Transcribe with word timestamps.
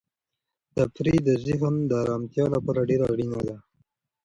تفریح 0.75 1.19
د 1.27 1.29
ذهن 1.45 1.73
د 1.89 1.91
ارامتیا 2.03 2.45
لپاره 2.55 2.87
ډېره 2.89 3.05
اړینه 3.13 3.39
ده. 3.47 3.55